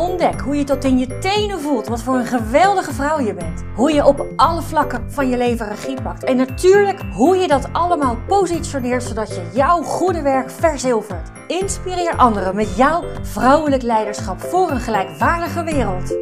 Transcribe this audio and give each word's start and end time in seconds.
Ontdek 0.00 0.40
hoe 0.40 0.56
je 0.56 0.64
tot 0.64 0.84
in 0.84 0.98
je 0.98 1.18
tenen 1.18 1.60
voelt 1.60 1.86
wat 1.86 2.02
voor 2.02 2.14
een 2.14 2.26
geweldige 2.26 2.92
vrouw 2.92 3.20
je 3.20 3.34
bent. 3.34 3.64
Hoe 3.74 3.92
je 3.92 4.06
op 4.06 4.26
alle 4.36 4.62
vlakken 4.62 5.12
van 5.12 5.28
je 5.28 5.36
leven 5.36 5.68
regie 5.68 6.02
pakt. 6.02 6.24
En 6.24 6.36
natuurlijk 6.36 7.00
hoe 7.12 7.36
je 7.36 7.48
dat 7.48 7.72
allemaal 7.72 8.16
positioneert 8.26 9.02
zodat 9.02 9.28
je 9.28 9.50
jouw 9.54 9.82
goede 9.82 10.22
werk 10.22 10.50
verzilvert. 10.50 11.30
Inspireer 11.46 12.16
anderen 12.16 12.54
met 12.56 12.76
jouw 12.76 13.04
vrouwelijk 13.22 13.82
leiderschap 13.82 14.40
voor 14.40 14.70
een 14.70 14.80
gelijkwaardige 14.80 15.64
wereld. 15.64 16.16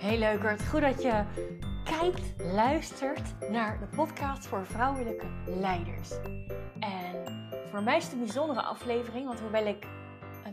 Hey 0.00 0.18
leukert, 0.18 0.62
goed 0.70 0.80
dat 0.80 1.02
je 1.02 1.22
kijkt, 1.84 2.34
luistert 2.54 3.50
naar 3.50 3.78
de 3.80 3.96
podcast 3.96 4.46
voor 4.46 4.66
vrouwelijke 4.66 5.26
leiders. 5.46 6.10
En 6.80 7.36
voor 7.70 7.82
mij 7.82 7.96
is 7.96 8.04
het 8.04 8.12
een 8.12 8.18
bijzondere 8.18 8.62
aflevering, 8.62 9.26
want 9.26 9.40
hoewel 9.40 9.66
ik 9.66 9.86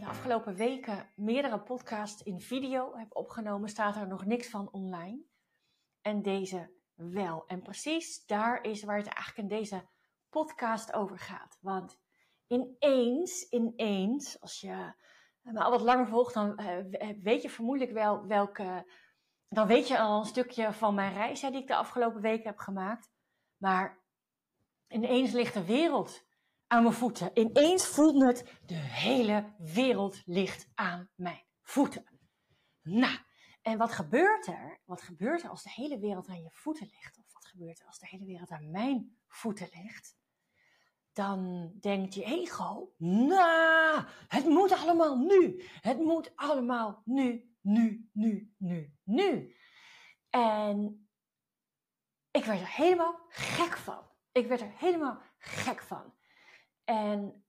de 0.06 0.12
afgelopen 0.12 0.56
weken 0.56 1.10
meerdere 1.16 1.60
podcasts 1.60 2.24
in 2.24 2.42
video 2.42 2.98
heb 2.98 3.16
opgenomen, 3.16 3.70
staat 3.70 3.96
er 3.96 4.08
nog 4.08 4.26
niks 4.26 4.50
van 4.50 4.72
online. 4.72 5.24
En 6.02 6.22
deze 6.22 6.72
wel. 6.96 7.44
En 7.48 7.62
precies 7.62 8.26
daar 8.26 8.64
is 8.64 8.84
waar 8.84 8.98
het 8.98 9.08
eigenlijk 9.08 9.38
in 9.38 9.58
deze 9.58 9.88
podcast 10.30 10.94
over 10.94 11.20
gaat. 11.20 11.58
Want 11.62 12.00
ineens, 12.48 13.50
ineens, 13.50 14.42
als 14.42 14.62
je 14.62 14.94
me 15.42 15.60
al 15.60 15.72
wat 15.72 15.82
langer 15.82 16.08
volgt, 16.08 16.34
dan 16.34 16.58
eh, 16.58 17.16
weet 17.22 17.42
je 17.42 17.50
vermoedelijk 17.50 17.92
wel 17.92 18.28
welke. 18.28 18.92
Dan 19.50 19.68
weet 19.68 19.88
je 19.88 20.00
al 20.00 20.20
een 20.20 20.26
stukje 20.26 20.74
van 20.74 20.96
mijn 20.96 21.14
reis 21.14 21.40
die 21.40 21.56
ik 21.56 21.68
de 21.68 21.76
afgelopen 21.76 22.22
weken 22.22 22.48
heb 22.48 22.58
gemaakt. 22.58 23.12
Maar 23.58 24.04
ineens 24.88 25.32
ligt 25.32 25.54
de 25.54 25.66
wereld 25.66 26.25
aan 26.68 26.84
mijn 26.84 26.96
voeten. 26.96 27.32
Ineens 27.34 27.88
voelde 27.88 28.26
het, 28.26 28.60
de 28.66 28.74
hele 28.74 29.54
wereld 29.58 30.22
ligt 30.26 30.68
aan 30.74 31.10
mijn 31.16 31.44
voeten. 31.62 32.06
Nou, 32.82 33.18
en 33.62 33.78
wat 33.78 33.92
gebeurt 33.92 34.48
er? 34.48 34.82
Wat 34.86 35.02
gebeurt 35.02 35.44
er 35.44 35.50
als 35.50 35.64
de 35.64 35.72
hele 35.72 36.00
wereld 36.00 36.28
aan 36.28 36.42
je 36.42 36.52
voeten 36.52 36.90
ligt? 36.92 37.18
Of 37.18 37.34
wat 37.34 37.46
gebeurt 37.46 37.80
er 37.80 37.88
als 37.88 38.00
de 38.00 38.08
hele 38.08 38.26
wereld 38.26 38.50
aan 38.50 38.72
mijn 38.72 39.18
voeten 39.28 39.70
ligt? 39.74 40.18
Dan 41.14 41.72
denkt 41.80 42.14
je 42.14 42.24
ego, 42.24 42.94
nou, 42.98 44.06
het 44.28 44.46
moet 44.46 44.72
allemaal 44.72 45.18
nu. 45.18 45.64
Het 45.82 46.00
moet 46.00 46.32
allemaal 46.36 47.02
nu, 47.06 47.56
nu, 47.62 48.10
nu, 48.14 48.54
nu, 48.58 48.94
nu. 49.04 49.56
En 50.30 51.08
ik 52.32 52.46
werd 52.46 52.62
er 52.62 52.76
helemaal 52.76 53.26
gek 53.28 53.78
van. 53.78 54.04
Ik 54.32 54.48
werd 54.48 54.62
er 54.62 54.74
helemaal 54.78 55.22
gek 55.38 55.82
van. 55.82 56.14
En 56.86 57.46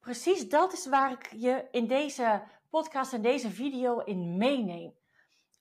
precies 0.00 0.48
dat 0.48 0.72
is 0.72 0.86
waar 0.86 1.12
ik 1.12 1.32
je 1.32 1.68
in 1.70 1.86
deze 1.86 2.42
podcast 2.68 3.12
en 3.12 3.22
deze 3.22 3.50
video 3.50 3.98
in 3.98 4.36
meeneem. 4.36 4.98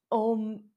Om 0.07 0.71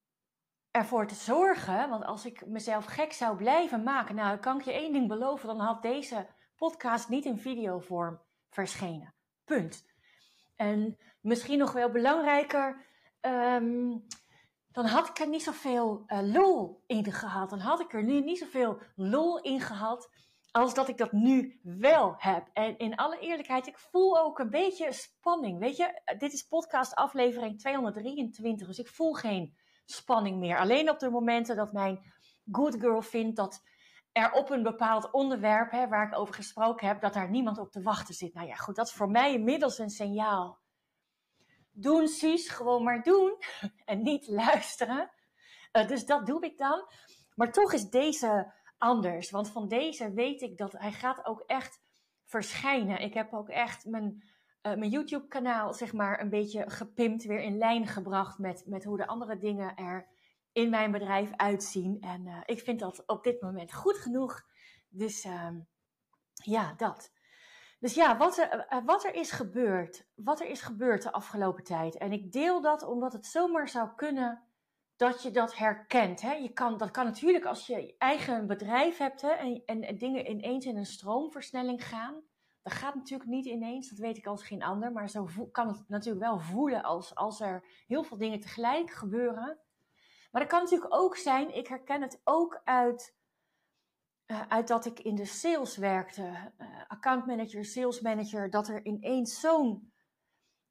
ervoor 0.70 1.06
te 1.06 1.14
zorgen, 1.14 1.88
want 1.88 2.04
als 2.04 2.26
ik 2.26 2.46
mezelf 2.46 2.84
gek 2.84 3.12
zou 3.12 3.36
blijven 3.36 3.82
maken, 3.82 4.14
nou, 4.14 4.38
kan 4.38 4.58
ik 4.58 4.64
je 4.64 4.72
één 4.72 4.92
ding 4.92 5.08
beloven, 5.08 5.46
dan 5.46 5.60
had 5.60 5.82
deze 5.82 6.26
podcast 6.56 7.08
niet 7.08 7.24
in 7.24 7.38
videovorm 7.38 8.20
verschenen. 8.50 9.14
Punt. 9.44 9.84
En 10.56 10.98
misschien 11.20 11.58
nog 11.58 11.72
wel 11.72 11.90
belangrijker, 11.90 12.86
ehm, 13.20 13.98
dan 14.68 14.84
had 14.86 15.08
ik 15.08 15.18
er 15.18 15.28
niet 15.28 15.42
zoveel 15.42 16.04
uh, 16.06 16.32
lol 16.32 16.82
in 16.86 17.12
gehad. 17.12 17.50
Dan 17.50 17.58
had 17.58 17.80
ik 17.80 17.92
er 17.92 18.02
nu 18.02 18.20
niet 18.20 18.38
zoveel 18.38 18.78
lol 18.94 19.40
in 19.40 19.60
gehad 19.60 20.10
als 20.52 20.74
dat 20.74 20.88
ik 20.88 20.98
dat 20.98 21.12
nu 21.12 21.60
wel 21.62 22.14
heb. 22.18 22.48
En 22.52 22.78
in 22.78 22.96
alle 22.96 23.18
eerlijkheid, 23.18 23.66
ik 23.66 23.78
voel 23.78 24.18
ook 24.18 24.38
een 24.38 24.50
beetje 24.50 24.92
spanning. 24.92 25.58
Weet 25.58 25.76
je, 25.76 26.00
dit 26.18 26.32
is 26.32 26.46
podcast 26.46 26.94
aflevering 26.94 27.58
223, 27.58 28.66
dus 28.66 28.78
ik 28.78 28.88
voel 28.88 29.12
geen 29.12 29.56
spanning 29.84 30.38
meer. 30.38 30.58
Alleen 30.58 30.90
op 30.90 30.98
de 30.98 31.10
momenten 31.10 31.56
dat 31.56 31.72
mijn 31.72 32.12
good 32.52 32.76
girl 32.80 33.02
vindt 33.02 33.36
dat 33.36 33.62
er 34.12 34.32
op 34.32 34.50
een 34.50 34.62
bepaald 34.62 35.10
onderwerp, 35.10 35.70
hè, 35.70 35.88
waar 35.88 36.06
ik 36.06 36.18
over 36.18 36.34
gesproken 36.34 36.86
heb, 36.86 37.00
dat 37.00 37.12
daar 37.12 37.30
niemand 37.30 37.58
op 37.58 37.70
te 37.70 37.82
wachten 37.82 38.14
zit. 38.14 38.34
Nou 38.34 38.46
ja, 38.46 38.54
goed, 38.54 38.76
dat 38.76 38.86
is 38.86 38.92
voor 38.92 39.10
mij 39.10 39.32
inmiddels 39.32 39.78
een 39.78 39.90
signaal. 39.90 40.58
Doen, 41.70 42.08
Suus, 42.08 42.48
gewoon 42.48 42.82
maar 42.82 43.02
doen. 43.02 43.38
En 43.84 44.02
niet 44.02 44.28
luisteren. 44.28 45.10
Uh, 45.72 45.88
dus 45.88 46.06
dat 46.06 46.26
doe 46.26 46.44
ik 46.44 46.58
dan. 46.58 46.86
Maar 47.34 47.52
toch 47.52 47.72
is 47.72 47.90
deze 47.90 48.52
anders. 48.82 49.30
Want 49.30 49.50
van 49.50 49.68
deze 49.68 50.12
weet 50.12 50.40
ik 50.40 50.58
dat 50.58 50.72
hij 50.72 50.92
gaat 50.92 51.24
ook 51.24 51.40
echt 51.46 51.80
verschijnen. 52.24 53.00
Ik 53.00 53.14
heb 53.14 53.32
ook 53.32 53.48
echt 53.48 53.84
mijn, 53.84 54.22
uh, 54.62 54.74
mijn 54.74 54.90
YouTube 54.90 55.28
kanaal 55.28 55.74
zeg 55.74 55.92
maar 55.92 56.20
een 56.20 56.28
beetje 56.28 56.70
gepimpt, 56.70 57.24
weer 57.24 57.40
in 57.40 57.58
lijn 57.58 57.86
gebracht 57.86 58.38
met, 58.38 58.62
met 58.66 58.84
hoe 58.84 58.96
de 58.96 59.06
andere 59.06 59.38
dingen 59.38 59.76
er 59.76 60.08
in 60.52 60.70
mijn 60.70 60.90
bedrijf 60.90 61.30
uitzien. 61.36 62.00
En 62.00 62.26
uh, 62.26 62.36
ik 62.44 62.60
vind 62.60 62.80
dat 62.80 63.06
op 63.06 63.24
dit 63.24 63.40
moment 63.40 63.72
goed 63.72 63.96
genoeg. 63.96 64.42
Dus 64.88 65.24
uh, 65.24 65.48
ja, 66.34 66.74
dat. 66.76 67.12
Dus 67.80 67.94
ja, 67.94 68.16
wat 68.16 68.38
er, 68.38 68.48
eh, 68.48 68.84
wat 68.84 69.04
er 69.04 69.14
is 69.14 69.30
gebeurd, 69.30 70.06
wat 70.14 70.40
er 70.40 70.46
is 70.48 70.60
gebeurd 70.60 71.02
de 71.02 71.12
afgelopen 71.12 71.64
tijd. 71.64 71.96
En 71.96 72.12
ik 72.12 72.32
deel 72.32 72.60
dat 72.60 72.82
omdat 72.82 73.12
het 73.12 73.26
zomaar 73.26 73.68
zou 73.68 73.88
kunnen 73.96 74.42
dat 75.02 75.22
je 75.22 75.30
dat 75.30 75.56
herkent. 75.56 76.20
Hè? 76.20 76.32
Je 76.32 76.52
kan, 76.52 76.76
dat 76.76 76.90
kan 76.90 77.04
natuurlijk 77.04 77.44
als 77.44 77.66
je 77.66 77.94
eigen 77.98 78.46
bedrijf 78.46 78.98
hebt 78.98 79.20
hè, 79.20 79.30
en, 79.30 79.62
en, 79.64 79.98
dingen 79.98 80.30
ineens 80.30 80.66
in 80.66 80.76
een 80.76 80.86
stroomversnelling 80.86 81.86
gaan. 81.86 82.22
Dat 82.62 82.72
gaat 82.72 82.94
natuurlijk 82.94 83.30
niet 83.30 83.46
ineens, 83.46 83.88
dat 83.88 83.98
weet 83.98 84.16
ik 84.16 84.26
als 84.26 84.42
geen 84.42 84.62
ander. 84.62 84.92
Maar 84.92 85.08
zo 85.08 85.28
kan 85.52 85.68
het 85.68 85.88
natuurlijk 85.88 86.24
wel 86.24 86.38
voelen 86.38 86.82
als, 86.82 87.14
als 87.14 87.40
er 87.40 87.64
heel 87.86 88.02
veel 88.02 88.16
dingen 88.16 88.40
tegelijk 88.40 88.90
gebeuren. 88.90 89.58
Maar 90.30 90.40
dat 90.40 90.50
kan 90.50 90.62
natuurlijk 90.62 90.94
ook 90.94 91.16
zijn, 91.16 91.56
ik 91.56 91.66
herken 91.66 92.02
het 92.02 92.20
ook 92.24 92.60
uit, 92.64 93.16
uh, 94.26 94.42
uit 94.48 94.68
dat 94.68 94.84
ik 94.84 95.00
in 95.00 95.14
de 95.14 95.24
sales 95.24 95.76
werkte. 95.76 96.52
Uh, 96.58 96.66
account 96.88 97.26
manager, 97.26 97.64
sales 97.64 98.00
manager, 98.00 98.50
dat 98.50 98.68
er 98.68 98.84
ineens 98.84 99.40
zo'n 99.40 99.91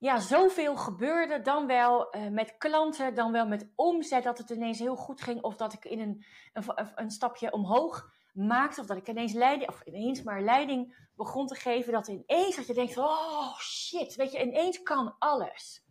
ja, 0.01 0.19
zoveel 0.19 0.75
gebeurde. 0.75 1.41
Dan 1.41 1.67
wel 1.67 2.15
uh, 2.15 2.27
met 2.27 2.57
klanten, 2.57 3.15
dan 3.15 3.31
wel 3.31 3.47
met 3.47 3.71
omzet. 3.75 4.23
Dat 4.23 4.37
het 4.37 4.49
ineens 4.49 4.79
heel 4.79 4.95
goed 4.95 5.21
ging. 5.21 5.41
Of 5.41 5.55
dat 5.55 5.73
ik 5.73 5.85
in 5.85 5.99
een, 5.99 6.25
een, 6.53 6.91
een 6.95 7.11
stapje 7.11 7.51
omhoog 7.51 8.11
maakte. 8.33 8.81
Of 8.81 8.87
dat 8.87 8.97
ik 8.97 9.07
ineens 9.07 9.33
leiding, 9.33 9.69
of 9.69 9.81
ineens 9.81 10.23
maar 10.23 10.41
leiding 10.41 11.09
begon 11.15 11.47
te 11.47 11.55
geven. 11.55 11.93
Dat 11.93 12.07
ineens 12.07 12.55
dat 12.55 12.67
je 12.67 12.73
denkt 12.73 12.97
oh 12.97 13.57
shit, 13.57 14.15
weet 14.15 14.31
je, 14.31 14.41
ineens 14.41 14.81
kan 14.83 15.15
alles. 15.19 15.85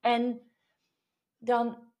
En 0.00 0.52
dan, 1.38 1.92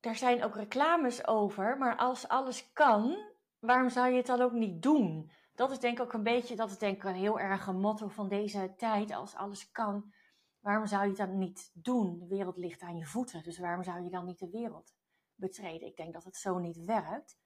daar 0.00 0.16
zijn 0.16 0.44
ook 0.44 0.54
reclames 0.54 1.26
over. 1.26 1.78
Maar 1.78 1.96
als 1.96 2.28
alles 2.28 2.72
kan, 2.72 3.16
waarom 3.58 3.88
zou 3.88 4.10
je 4.10 4.16
het 4.16 4.26
dan 4.26 4.40
ook 4.40 4.52
niet 4.52 4.82
doen? 4.82 5.32
Dat 5.58 5.70
is 5.70 5.78
denk 5.78 5.98
ik 5.98 6.04
ook 6.04 6.12
een 6.12 6.22
beetje, 6.22 6.56
dat 6.56 6.70
is 6.70 6.78
denk 6.78 6.96
ik 6.96 7.04
een 7.04 7.14
heel 7.14 7.40
erg 7.40 7.66
een 7.66 7.80
motto 7.80 8.08
van 8.08 8.28
deze 8.28 8.74
tijd. 8.76 9.12
Als 9.12 9.34
alles 9.34 9.70
kan, 9.70 10.12
waarom 10.60 10.86
zou 10.86 11.06
je 11.06 11.14
dan 11.14 11.38
niet 11.38 11.70
doen? 11.74 12.18
De 12.18 12.26
wereld 12.26 12.56
ligt 12.56 12.82
aan 12.82 12.96
je 12.96 13.06
voeten, 13.06 13.42
dus 13.42 13.58
waarom 13.58 13.82
zou 13.82 14.02
je 14.02 14.10
dan 14.10 14.24
niet 14.24 14.38
de 14.38 14.50
wereld 14.50 14.94
betreden? 15.34 15.88
Ik 15.88 15.96
denk 15.96 16.12
dat 16.12 16.24
het 16.24 16.36
zo 16.36 16.58
niet 16.58 16.84
werkt. 16.84 17.38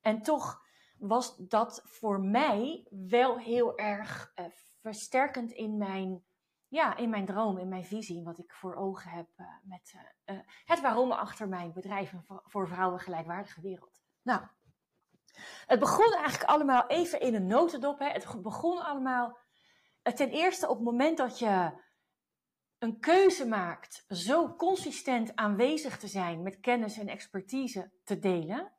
En 0.00 0.22
toch 0.22 0.62
was 0.98 1.36
dat 1.36 1.82
voor 1.84 2.20
mij 2.20 2.86
wel 2.90 3.38
heel 3.38 3.78
erg 3.78 4.32
uh, 4.34 4.46
versterkend 4.80 5.52
in 5.52 5.76
mijn, 5.76 6.24
ja, 6.68 6.96
in 6.96 7.10
mijn 7.10 7.26
droom, 7.26 7.58
in 7.58 7.68
mijn 7.68 7.84
visie, 7.84 8.24
wat 8.24 8.38
ik 8.38 8.52
voor 8.52 8.74
ogen 8.74 9.10
heb 9.10 9.28
uh, 9.36 9.46
met 9.62 9.94
uh, 10.26 10.38
het 10.64 10.80
waarom 10.80 11.12
achter 11.12 11.48
mijn 11.48 11.72
bedrijf 11.72 12.12
voor 12.26 12.68
vrouwen 12.68 13.00
gelijkwaardige 13.00 13.60
wereld. 13.60 14.02
Nou, 14.22 14.46
het 15.66 15.80
begon 15.80 16.12
eigenlijk 16.12 16.50
allemaal 16.50 16.86
even 16.86 17.20
in 17.20 17.34
een 17.34 17.46
notendop. 17.46 17.98
Hè. 17.98 18.08
Het 18.08 18.42
begon 18.42 18.84
allemaal 18.84 19.38
eh, 20.02 20.12
ten 20.12 20.30
eerste 20.30 20.68
op 20.68 20.76
het 20.76 20.84
moment 20.84 21.16
dat 21.16 21.38
je 21.38 21.84
een 22.78 23.00
keuze 23.00 23.46
maakt, 23.46 24.04
zo 24.08 24.54
consistent 24.54 25.34
aanwezig 25.34 25.98
te 25.98 26.08
zijn 26.08 26.42
met 26.42 26.60
kennis 26.60 26.98
en 26.98 27.08
expertise 27.08 27.92
te 28.04 28.18
delen. 28.18 28.75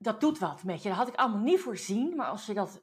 Dat 0.00 0.20
doet 0.20 0.38
wat 0.38 0.64
met 0.64 0.82
je. 0.82 0.88
Dat 0.88 0.98
had 0.98 1.08
ik 1.08 1.14
allemaal 1.14 1.42
niet 1.42 1.60
voorzien. 1.60 2.16
Maar 2.16 2.26
als 2.26 2.46
je 2.46 2.54
dat 2.54 2.80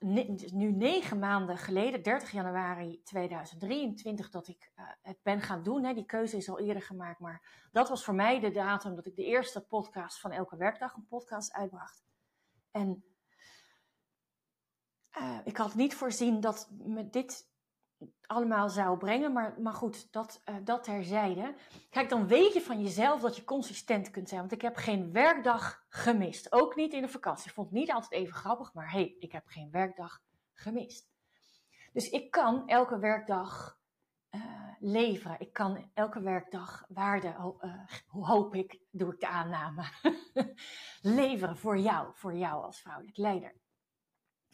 nu 0.53 0.71
negen 0.71 1.19
maanden 1.19 1.57
geleden, 1.57 2.03
30 2.03 2.31
januari 2.31 3.01
2023, 3.03 4.29
dat 4.29 4.47
ik 4.47 4.71
uh, 4.75 4.85
het 5.01 5.17
ben 5.23 5.41
gaan 5.41 5.63
doen. 5.63 5.83
Hè, 5.83 5.93
die 5.93 6.05
keuze 6.05 6.37
is 6.37 6.49
al 6.49 6.59
eerder 6.59 6.83
gemaakt. 6.83 7.19
Maar 7.19 7.67
dat 7.71 7.89
was 7.89 8.03
voor 8.03 8.15
mij 8.15 8.39
de 8.39 8.51
datum 8.51 8.95
dat 8.95 9.05
ik 9.05 9.15
de 9.15 9.25
eerste 9.25 9.65
podcast 9.65 10.19
van 10.19 10.31
elke 10.31 10.57
werkdag 10.57 10.95
een 10.95 11.07
podcast 11.07 11.53
uitbracht. 11.53 12.03
En 12.71 13.03
uh, 15.17 15.39
ik 15.43 15.57
had 15.57 15.75
niet 15.75 15.95
voorzien 15.95 16.39
dat 16.39 16.69
me 16.71 17.09
dit 17.09 17.49
allemaal 18.21 18.69
zou 18.69 18.97
brengen. 18.97 19.33
Maar, 19.33 19.61
maar 19.61 19.73
goed, 19.73 20.11
dat, 20.11 20.41
uh, 20.49 20.55
dat 20.63 20.83
terzijde. 20.83 21.55
Kijk, 21.89 22.09
dan 22.09 22.27
weet 22.27 22.53
je 22.53 22.61
van 22.61 22.81
jezelf 22.81 23.21
dat 23.21 23.35
je 23.35 23.43
consistent 23.43 24.11
kunt 24.11 24.29
zijn. 24.29 24.39
Want 24.39 24.51
ik 24.51 24.61
heb 24.61 24.75
geen 24.75 25.11
werkdag 25.11 25.85
gemist. 25.89 26.51
Ook 26.51 26.75
niet 26.75 26.93
in 26.93 27.01
de 27.01 27.07
vakantie. 27.07 27.47
Ik 27.47 27.53
vond 27.53 27.69
het 27.69 27.77
niet 27.79 27.91
altijd 27.91 28.11
even 28.11 28.33
grappig, 28.33 28.73
maar 28.73 28.91
hé, 28.91 28.99
hey, 28.99 29.15
ik 29.19 29.31
heb 29.31 29.47
geen 29.47 29.71
werkdag 29.71 30.21
gemist. 30.53 31.09
Dus 31.93 32.09
ik 32.09 32.31
kan 32.31 32.67
elke 32.67 32.99
werkdag 32.99 33.79
uh, 34.31 34.41
leveren. 34.79 35.39
Ik 35.39 35.53
kan 35.53 35.91
elke 35.93 36.21
werkdag 36.21 36.85
waarde, 36.89 37.27
uh, 37.61 38.27
hoop 38.27 38.55
ik, 38.55 38.79
doe 38.91 39.13
ik 39.13 39.19
de 39.19 39.27
aanname, 39.27 39.83
leveren 41.01 41.57
voor 41.57 41.77
jou, 41.77 42.09
voor 42.13 42.35
jou 42.35 42.63
als 42.63 42.81
vrouwelijk 42.81 43.17
leider. 43.17 43.55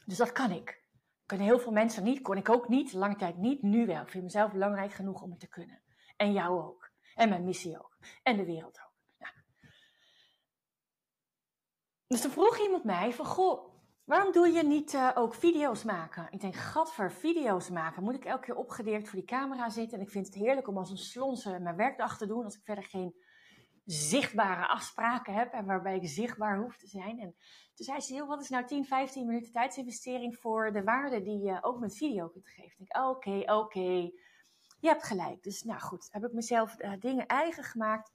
Dus 0.06 0.18
dat 0.18 0.32
kan 0.32 0.52
ik 0.52 0.81
kunnen 1.32 1.50
heel 1.50 1.60
veel 1.60 1.72
mensen 1.72 2.04
niet, 2.04 2.22
kon 2.22 2.38
ik 2.38 2.50
ook 2.50 2.68
niet, 2.68 2.94
lange 2.94 3.16
tijd 3.16 3.38
niet, 3.38 3.62
nu 3.62 3.86
wel. 3.86 4.02
Ik 4.02 4.10
vind 4.10 4.24
mezelf 4.24 4.52
belangrijk 4.52 4.92
genoeg 4.92 5.22
om 5.22 5.30
het 5.30 5.40
te 5.40 5.48
kunnen. 5.48 5.82
En 6.18 6.32
jou 6.32 6.62
ook. 6.62 6.92
En 7.16 7.30
mijn 7.30 7.46
missie 7.46 7.80
ook. 7.80 7.98
En 8.24 8.38
de 8.38 8.46
wereld 8.46 8.80
ook. 8.80 8.90
Dus 12.08 12.22
dan 12.22 12.32
vroeg 12.32 12.60
iemand 12.60 12.84
mij 12.84 13.14
van, 13.14 13.26
goh, 13.26 13.74
waarom 14.04 14.32
doe 14.32 14.48
je 14.48 14.64
niet 14.64 14.94
uh, 14.94 15.12
ook 15.16 15.36
video's 15.36 15.84
maken? 15.84 16.28
Ik 16.30 16.42
denk, 16.42 16.56
gadver, 16.56 17.12
video's 17.12 17.70
maken. 17.70 18.04
Moet 18.04 18.16
ik 18.16 18.26
elke 18.26 18.46
keer 18.46 18.56
opgedeerd 18.56 19.10
voor 19.10 19.20
die 19.20 19.28
camera 19.28 19.70
zitten? 19.70 19.98
En 19.98 20.04
ik 20.04 20.12
vind 20.12 20.26
het 20.26 20.36
heerlijk 20.36 20.68
om 20.68 20.78
als 20.78 20.90
een 20.90 20.98
slonse 20.98 21.60
mijn 21.60 21.76
werkdag 21.76 22.18
te 22.18 22.28
doen, 22.28 22.44
als 22.44 22.56
ik 22.56 22.64
verder 22.64 22.84
geen 22.84 23.16
zichtbare 23.92 24.68
afspraken 24.68 25.34
heb 25.34 25.54
en 25.54 25.66
waarbij 25.66 25.96
ik 25.96 26.08
zichtbaar 26.08 26.58
hoef 26.58 26.78
te 26.78 26.88
zijn. 26.88 27.20
En 27.20 27.36
toen 27.74 27.86
zei 27.86 28.00
ze, 28.00 28.26
wat 28.26 28.42
is 28.42 28.50
nou 28.50 28.66
10, 28.66 28.86
15 28.86 29.26
minuten 29.26 29.52
tijdsinvestering 29.52 30.38
voor 30.38 30.72
de 30.72 30.84
waarde 30.84 31.22
die 31.22 31.40
je 31.40 31.64
ook 31.64 31.80
met 31.80 31.98
video 31.98 32.28
kunt 32.28 32.48
geven? 32.48 32.72
Ik 32.78 32.78
denk, 32.78 33.06
oké, 33.06 33.54
oké, 33.54 34.12
je 34.80 34.88
hebt 34.88 35.04
gelijk. 35.04 35.44
Dus 35.44 35.64
nou 35.64 35.80
goed, 35.80 36.08
heb 36.12 36.26
ik 36.26 36.34
mezelf 36.34 36.80
uh, 36.80 36.94
dingen 37.00 37.28
eigen 37.28 37.64
gemaakt. 37.64 38.12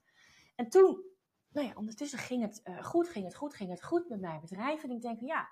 En 0.55 0.69
toen, 0.69 1.03
nou 1.49 1.67
ja, 1.67 1.73
ondertussen 1.75 2.19
ging 2.19 2.41
het 2.41 2.61
uh, 2.63 2.83
goed, 2.83 3.09
ging 3.09 3.25
het 3.25 3.35
goed, 3.35 3.53
ging 3.53 3.69
het 3.69 3.83
goed 3.83 4.09
met 4.09 4.19
mijn 4.19 4.39
bedrijf. 4.39 4.83
En 4.83 4.91
ik 4.91 5.01
denk, 5.01 5.19
ja, 5.19 5.49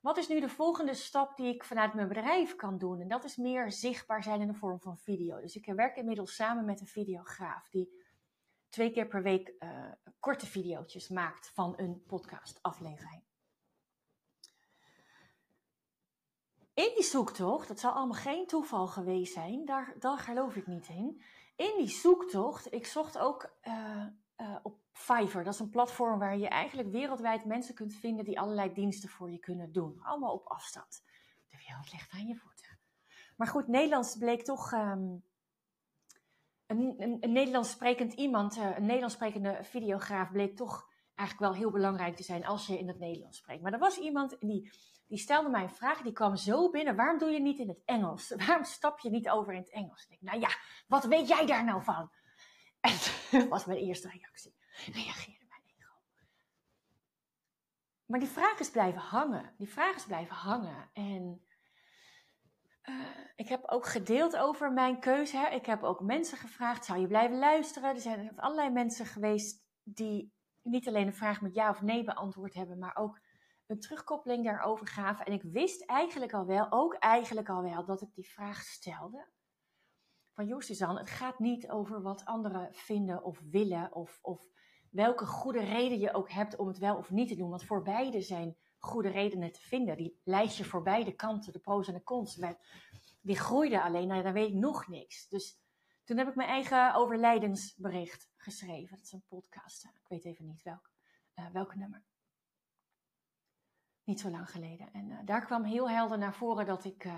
wat 0.00 0.16
is 0.16 0.28
nu 0.28 0.40
de 0.40 0.48
volgende 0.48 0.94
stap 0.94 1.36
die 1.36 1.54
ik 1.54 1.64
vanuit 1.64 1.94
mijn 1.94 2.08
bedrijf 2.08 2.56
kan 2.56 2.78
doen? 2.78 3.00
En 3.00 3.08
dat 3.08 3.24
is 3.24 3.36
meer 3.36 3.72
zichtbaar 3.72 4.22
zijn 4.22 4.40
in 4.40 4.46
de 4.46 4.54
vorm 4.54 4.80
van 4.80 4.98
video. 4.98 5.40
Dus 5.40 5.56
ik 5.56 5.66
werk 5.66 5.96
inmiddels 5.96 6.34
samen 6.34 6.64
met 6.64 6.80
een 6.80 6.86
videograaf 6.86 7.68
die 7.68 8.06
twee 8.68 8.90
keer 8.90 9.06
per 9.06 9.22
week 9.22 9.54
uh, 9.58 9.92
korte 10.20 10.46
video's 10.46 11.08
maakt 11.08 11.50
van 11.54 11.74
een 11.76 12.02
podcastaflevering. 12.06 13.22
In 16.74 16.92
die 16.94 17.04
zoektocht, 17.04 17.68
dat 17.68 17.80
zal 17.80 17.92
allemaal 17.92 18.20
geen 18.20 18.46
toeval 18.46 18.86
geweest 18.86 19.32
zijn, 19.32 19.64
daar, 19.64 19.94
daar 19.98 20.18
geloof 20.18 20.56
ik 20.56 20.66
niet 20.66 20.88
in. 20.88 21.22
In 21.56 21.74
die 21.76 21.88
zoektocht, 21.88 22.72
ik 22.72 22.86
zocht 22.86 23.18
ook 23.18 23.50
uh, 23.62 24.06
uh, 24.36 24.56
op 24.62 24.78
Fiverr. 24.92 25.44
Dat 25.44 25.54
is 25.54 25.60
een 25.60 25.70
platform 25.70 26.18
waar 26.18 26.38
je 26.38 26.48
eigenlijk 26.48 26.88
wereldwijd 26.90 27.44
mensen 27.44 27.74
kunt 27.74 27.94
vinden 27.94 28.24
die 28.24 28.40
allerlei 28.40 28.72
diensten 28.72 29.08
voor 29.08 29.30
je 29.30 29.38
kunnen 29.38 29.72
doen. 29.72 30.00
Allemaal 30.02 30.32
op 30.32 30.46
afstand. 30.46 31.02
De 31.48 31.56
wereld 31.66 31.92
ligt 31.92 32.12
aan 32.12 32.26
je 32.26 32.36
voeten. 32.36 32.78
Maar 33.36 33.46
goed, 33.46 33.68
Nederlands 33.68 34.16
bleek 34.16 34.44
toch 34.44 34.72
um, 34.72 35.24
een, 36.68 37.18
Nederlands 37.20 37.70
sprekend 37.70 38.12
iemand, 38.12 38.56
uh, 38.56 38.76
een 38.76 38.82
Nederlands 38.84 39.14
sprekende 39.14 39.58
videograaf, 39.62 40.30
bleek 40.30 40.56
toch 40.56 40.88
eigenlijk 41.14 41.52
wel 41.52 41.60
heel 41.60 41.70
belangrijk 41.70 42.16
te 42.16 42.22
zijn 42.22 42.46
als 42.46 42.66
je 42.66 42.78
in 42.78 42.88
het 42.88 42.98
Nederlands 42.98 43.38
spreekt. 43.38 43.62
Maar 43.62 43.72
er 43.72 43.78
was 43.78 43.98
iemand 43.98 44.36
die, 44.40 44.70
die 45.06 45.18
stelde 45.18 45.48
mij 45.48 45.62
een 45.62 45.70
vraag, 45.70 46.02
die 46.02 46.12
kwam 46.12 46.36
zo 46.36 46.70
binnen. 46.70 46.96
Waarom 46.96 47.18
doe 47.18 47.30
je 47.30 47.40
niet 47.40 47.58
in 47.58 47.68
het 47.68 47.82
Engels? 47.84 48.34
Waarom 48.46 48.64
stap 48.64 48.98
je 48.98 49.10
niet 49.10 49.28
over 49.28 49.52
in 49.52 49.60
het 49.60 49.70
Engels? 49.70 50.02
Ik 50.02 50.08
denk, 50.08 50.22
nou 50.22 50.40
ja, 50.40 50.50
wat 50.86 51.04
weet 51.04 51.28
jij 51.28 51.46
daar 51.46 51.64
nou 51.64 51.82
van? 51.82 52.10
En 52.80 52.94
dat 53.30 53.48
was 53.48 53.64
mijn 53.64 53.78
eerste 53.78 54.08
reactie. 54.08 54.54
Reageerde 54.92 55.44
mijn 55.48 55.62
ego. 55.76 55.92
Maar 58.06 58.20
die 58.20 58.28
vraag 58.28 58.58
is 58.58 58.70
blijven 58.70 59.00
hangen. 59.00 59.54
Die 59.56 59.68
vraag 59.68 59.94
is 59.94 60.04
blijven 60.04 60.36
hangen. 60.36 60.90
En 60.92 61.46
ik 63.36 63.48
heb 63.48 63.62
ook 63.66 63.86
gedeeld 63.86 64.36
over 64.36 64.72
mijn 64.72 65.00
keuze. 65.00 65.48
Ik 65.52 65.66
heb 65.66 65.82
ook 65.82 66.00
mensen 66.00 66.38
gevraagd: 66.38 66.84
zou 66.84 66.98
je 66.98 67.06
blijven 67.06 67.38
luisteren? 67.38 67.94
Er 67.94 68.00
zijn 68.00 68.36
allerlei 68.36 68.70
mensen 68.70 69.06
geweest 69.06 69.62
die 69.82 70.32
niet 70.62 70.88
alleen 70.88 71.06
een 71.06 71.14
vraag 71.14 71.40
met 71.40 71.54
ja 71.54 71.70
of 71.70 71.82
nee 71.82 72.04
beantwoord 72.04 72.54
hebben, 72.54 72.78
maar 72.78 72.96
ook 72.96 73.20
een 73.66 73.80
terugkoppeling 73.80 74.44
daarover 74.44 74.86
gaven. 74.86 75.26
En 75.26 75.32
ik 75.32 75.42
wist 75.42 75.84
eigenlijk 75.84 76.32
al 76.32 76.46
wel, 76.46 76.66
ook 76.70 76.94
eigenlijk 76.94 77.48
al 77.48 77.62
wel, 77.62 77.84
dat 77.84 78.02
ik 78.02 78.14
die 78.14 78.30
vraag 78.30 78.62
stelde. 78.62 79.26
Van 80.32 80.46
joh, 80.46 80.60
het 80.98 81.10
gaat 81.10 81.38
niet 81.38 81.70
over 81.70 82.02
wat 82.02 82.24
anderen 82.24 82.68
vinden 82.74 83.24
of 83.24 83.40
willen, 83.50 83.94
of, 83.94 84.18
of 84.22 84.46
welke 84.90 85.26
goede 85.26 85.64
reden 85.64 85.98
je 85.98 86.12
ook 86.12 86.30
hebt 86.30 86.56
om 86.56 86.66
het 86.66 86.78
wel 86.78 86.96
of 86.96 87.10
niet 87.10 87.28
te 87.28 87.36
doen. 87.36 87.50
Want 87.50 87.64
voor 87.64 87.82
beide 87.82 88.20
zijn 88.20 88.56
goede 88.78 89.08
redenen 89.08 89.52
te 89.52 89.60
vinden. 89.60 89.96
Die 89.96 90.20
lijstje 90.24 90.64
voor 90.64 90.82
beide 90.82 91.12
kanten, 91.12 91.52
de 91.52 91.58
pro's 91.58 91.88
en 91.88 91.94
de 91.94 92.02
cons, 92.02 92.40
die 93.20 93.36
groeide 93.36 93.82
alleen. 93.82 94.08
Nou, 94.08 94.22
dan 94.22 94.32
weet 94.32 94.48
ik 94.48 94.54
nog 94.54 94.88
niks. 94.88 95.28
Dus 95.28 95.60
toen 96.04 96.16
heb 96.16 96.28
ik 96.28 96.34
mijn 96.34 96.48
eigen 96.48 96.94
overlijdensbericht 96.94 98.30
geschreven. 98.36 98.96
Dat 98.96 99.04
is 99.04 99.12
een 99.12 99.24
podcast. 99.28 99.84
Ik 99.84 100.08
weet 100.08 100.24
even 100.24 100.46
niet 100.46 100.62
welk, 100.62 100.90
uh, 101.54 101.74
nummer. 101.74 102.04
Niet 104.04 104.20
zo 104.20 104.30
lang 104.30 104.50
geleden. 104.50 104.92
En 104.92 105.10
uh, 105.10 105.18
daar 105.24 105.44
kwam 105.44 105.64
heel 105.64 105.90
helder 105.90 106.18
naar 106.18 106.34
voren 106.34 106.66
dat 106.66 106.84
ik 106.84 107.08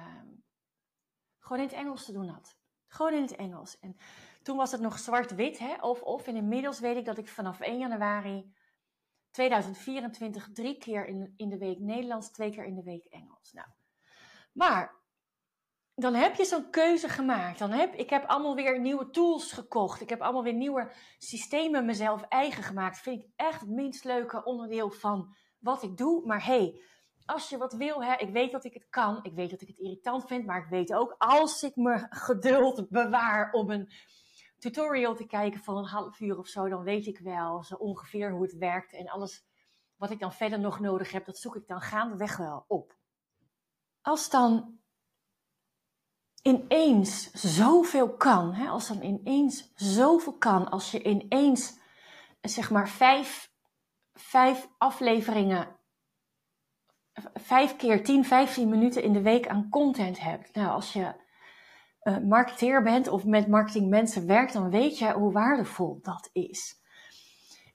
gewoon 1.38 1.58
in 1.58 1.68
het 1.68 1.76
Engels 1.76 2.04
te 2.04 2.12
doen 2.12 2.28
had. 2.28 2.58
Gewoon 2.86 3.12
in 3.12 3.22
het 3.22 3.36
Engels. 3.36 3.78
En 3.78 3.96
toen 4.42 4.56
was 4.56 4.72
het 4.72 4.80
nog 4.80 4.98
zwart-wit, 4.98 5.58
hè? 5.58 5.74
Of, 5.80 6.02
of. 6.02 6.26
Inmiddels 6.26 6.80
weet 6.80 6.96
ik 6.96 7.04
dat 7.04 7.18
ik 7.18 7.28
vanaf 7.28 7.60
1 7.60 7.78
januari 7.78 8.52
2024 9.30 10.48
drie 10.52 10.78
keer 10.78 11.06
in, 11.06 11.34
in 11.36 11.48
de 11.48 11.58
week 11.58 11.78
Nederlands, 11.78 12.30
twee 12.30 12.50
keer 12.50 12.64
in 12.64 12.74
de 12.74 12.82
week 12.82 13.04
Engels. 13.04 13.52
Nou, 13.52 13.68
maar 14.52 15.00
dan 15.94 16.14
heb 16.14 16.34
je 16.34 16.44
zo'n 16.44 16.70
keuze 16.70 17.08
gemaakt. 17.08 17.58
Dan 17.58 17.70
heb, 17.70 17.94
ik 17.94 18.10
heb 18.10 18.24
allemaal 18.24 18.54
weer 18.54 18.80
nieuwe 18.80 19.10
tools 19.10 19.52
gekocht. 19.52 20.00
Ik 20.00 20.08
heb 20.08 20.20
allemaal 20.20 20.42
weer 20.42 20.54
nieuwe 20.54 20.92
systemen 21.18 21.84
mezelf 21.84 22.22
eigen 22.22 22.62
gemaakt. 22.62 22.98
Vind 22.98 23.22
ik 23.22 23.28
echt 23.36 23.60
het 23.60 23.70
minst 23.70 24.04
leuke 24.04 24.44
onderdeel 24.44 24.90
van 24.90 25.34
wat 25.58 25.82
ik 25.82 25.96
doe. 25.96 26.26
Maar 26.26 26.44
hey, 26.44 26.80
als 27.24 27.48
je 27.48 27.58
wat 27.58 27.72
wil, 27.72 28.04
hè, 28.04 28.14
ik 28.16 28.30
weet 28.30 28.52
dat 28.52 28.64
ik 28.64 28.74
het 28.74 28.86
kan. 28.90 29.18
Ik 29.22 29.32
weet 29.34 29.50
dat 29.50 29.60
ik 29.60 29.68
het 29.68 29.78
irritant 29.78 30.26
vind. 30.26 30.46
Maar 30.46 30.62
ik 30.62 30.68
weet 30.70 30.94
ook, 30.94 31.14
als 31.18 31.62
ik 31.62 31.76
me 31.76 32.06
geduld 32.10 32.88
bewaar 32.88 33.52
om 33.52 33.70
een 33.70 33.90
tutorial 34.60 35.14
te 35.14 35.26
kijken 35.26 35.60
van 35.60 35.76
een 35.76 35.84
half 35.84 36.20
uur 36.20 36.38
of 36.38 36.46
zo, 36.46 36.68
dan 36.68 36.82
weet 36.82 37.06
ik 37.06 37.18
wel 37.18 37.62
zo 37.62 37.74
ongeveer 37.74 38.30
hoe 38.30 38.42
het 38.42 38.56
werkt. 38.56 38.92
En 38.92 39.08
alles 39.08 39.44
wat 39.96 40.10
ik 40.10 40.18
dan 40.18 40.32
verder 40.32 40.60
nog 40.60 40.80
nodig 40.80 41.12
heb, 41.12 41.24
dat 41.24 41.38
zoek 41.38 41.56
ik 41.56 41.66
dan 41.66 41.80
gaandeweg 41.80 42.36
wel 42.36 42.64
op. 42.68 42.96
Als 44.00 44.30
dan 44.30 44.78
ineens 46.42 47.30
zoveel 47.32 48.16
kan, 48.16 48.54
hè, 48.54 48.68
als 48.68 48.88
dan 48.88 49.02
ineens 49.02 49.72
zoveel 49.74 50.38
kan, 50.38 50.70
als 50.70 50.90
je 50.90 51.02
ineens 51.02 51.78
zeg 52.40 52.70
maar 52.70 52.88
vijf, 52.88 53.52
vijf 54.12 54.68
afleveringen, 54.78 55.76
vijf 57.34 57.76
keer 57.76 58.04
10, 58.04 58.24
15 58.24 58.68
minuten 58.68 59.02
in 59.02 59.12
de 59.12 59.22
week 59.22 59.48
aan 59.48 59.68
content 59.68 60.20
hebt. 60.20 60.54
Nou, 60.54 60.70
als 60.70 60.92
je 60.92 61.14
uh, 62.02 62.18
marketeer 62.18 62.82
bent 62.82 63.08
of 63.08 63.24
met 63.24 63.48
marketingmensen 63.48 64.26
werkt, 64.26 64.52
dan 64.52 64.70
weet 64.70 64.98
je 64.98 65.12
hoe 65.12 65.32
waardevol 65.32 65.98
dat 66.02 66.30
is. 66.32 66.78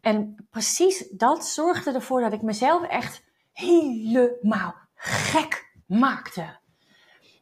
En 0.01 0.47
precies 0.49 1.09
dat 1.09 1.45
zorgde 1.45 1.91
ervoor 1.91 2.21
dat 2.21 2.33
ik 2.33 2.41
mezelf 2.41 2.83
echt 2.87 3.23
helemaal 3.51 4.75
gek 4.95 5.73
maakte. 5.87 6.57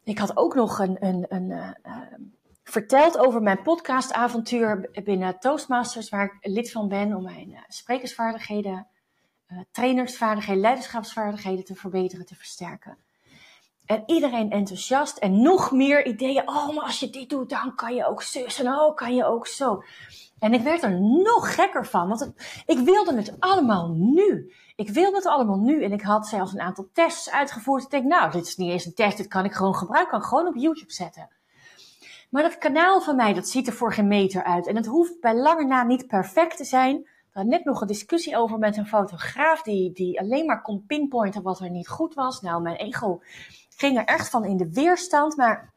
Ik 0.04 0.18
had 0.18 0.38
ook 0.38 0.56
nog 0.56 0.80
een, 0.80 1.06
een, 1.06 1.26
een 1.30 1.50
uh, 1.50 1.72
verteld 2.64 3.18
over 3.18 3.42
mijn 3.42 3.62
podcastavontuur 3.62 4.90
binnen 5.04 5.40
Toastmasters, 5.40 6.10
waar 6.10 6.26
ik 6.26 6.52
lid 6.52 6.72
van 6.72 6.88
ben 6.88 7.16
om 7.16 7.24
mijn 7.24 7.64
sprekersvaardigheden, 7.68 8.88
trainersvaardigheden, 9.72 10.62
leiderschapsvaardigheden 10.62 11.64
te 11.64 11.76
verbeteren, 11.76 12.26
te 12.26 12.36
versterken. 12.36 12.98
En 13.86 14.04
iedereen 14.06 14.52
enthousiast 14.52 15.18
en 15.18 15.42
nog 15.42 15.72
meer 15.72 16.06
ideeën. 16.06 16.48
Oh, 16.48 16.76
maar 16.76 16.84
als 16.84 17.00
je 17.00 17.10
dit 17.10 17.30
doet, 17.30 17.50
dan 17.50 17.76
kan 17.76 17.96
je 17.96 18.06
ook 18.06 18.22
zus 18.22 18.60
en 18.60 18.68
oh, 18.68 18.96
kan 18.96 19.16
je 19.16 19.26
ook 19.26 19.48
zo. 19.48 19.84
En 20.40 20.54
ik 20.54 20.62
werd 20.62 20.84
er 20.84 21.02
nog 21.02 21.56
gekker 21.56 21.86
van, 21.86 22.08
want 22.08 22.34
ik 22.66 22.80
wilde 22.80 23.16
het 23.16 23.36
allemaal 23.40 23.90
nu. 23.90 24.54
Ik 24.76 24.90
wilde 24.90 25.16
het 25.16 25.26
allemaal 25.26 25.60
nu 25.60 25.84
en 25.84 25.92
ik 25.92 26.02
had 26.02 26.28
zelfs 26.28 26.54
een 26.54 26.62
aantal 26.62 26.90
tests 26.94 27.32
uitgevoerd. 27.32 27.84
Ik 27.84 27.90
denk, 27.90 28.06
nou, 28.06 28.32
dit 28.32 28.48
is 28.48 28.56
niet 28.56 28.72
eens 28.72 28.86
een 28.86 28.94
test, 28.94 29.18
dit 29.18 29.28
kan 29.28 29.46
ik 29.46 29.54
gewoon 29.54 29.76
gebruiken, 29.76 30.12
kan 30.12 30.22
ik 30.22 30.26
gewoon 30.26 30.48
op 30.48 30.56
YouTube 30.56 30.94
zetten. 30.94 31.30
Maar 32.30 32.44
dat 32.44 32.58
kanaal 32.58 33.02
van 33.02 33.16
mij, 33.16 33.34
dat 33.34 33.48
ziet 33.48 33.68
er 33.68 33.74
voor 33.74 33.94
geen 33.94 34.08
meter 34.08 34.44
uit. 34.44 34.68
En 34.68 34.76
het 34.76 34.86
hoeft 34.86 35.20
bij 35.20 35.36
lange 35.36 35.66
na 35.66 35.84
niet 35.84 36.08
perfect 36.08 36.58
te 36.58 36.64
zijn. 36.64 37.08
had 37.32 37.46
net 37.46 37.66
nog 37.66 37.82
een 37.82 37.88
discussie 37.88 38.38
over 38.38 38.58
met 38.58 38.78
een 38.78 38.88
fotograaf 38.88 39.62
die, 39.62 39.92
die 39.92 40.20
alleen 40.20 40.46
maar 40.46 40.62
kon 40.62 40.84
pinpointen 40.88 41.42
wat 41.42 41.60
er 41.60 41.70
niet 41.70 41.88
goed 41.88 42.14
was. 42.14 42.42
Nou, 42.42 42.62
mijn 42.62 42.76
ego 42.76 43.22
ging 43.84 43.98
er 43.98 44.06
echt 44.06 44.30
van 44.30 44.46
in 44.46 44.58
de 44.58 44.72
weerstand, 44.72 45.36
maar 45.36 45.74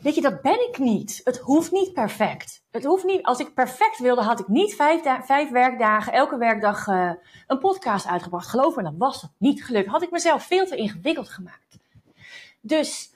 weet 0.00 0.14
je, 0.14 0.20
dat 0.20 0.42
ben 0.42 0.68
ik 0.68 0.78
niet. 0.78 1.20
Het 1.24 1.38
hoeft 1.38 1.70
niet 1.72 1.92
perfect. 1.92 2.62
Het 2.70 2.84
hoeft 2.84 3.04
niet, 3.04 3.22
als 3.22 3.38
ik 3.38 3.54
perfect 3.54 3.98
wilde, 3.98 4.22
had 4.22 4.40
ik 4.40 4.48
niet 4.48 4.74
vijf, 4.74 5.02
vijf 5.24 5.50
werkdagen, 5.50 6.12
elke 6.12 6.36
werkdag 6.36 6.86
uh, 6.86 7.12
een 7.46 7.58
podcast 7.58 8.06
uitgebracht. 8.06 8.48
Geloof 8.48 8.76
me, 8.76 8.82
dat 8.82 8.94
was 8.96 9.22
het 9.22 9.30
niet 9.38 9.64
gelukt. 9.64 9.88
Had 9.88 10.02
ik 10.02 10.10
mezelf 10.10 10.42
veel 10.42 10.66
te 10.66 10.76
ingewikkeld 10.76 11.28
gemaakt. 11.28 11.78
Dus 12.60 13.14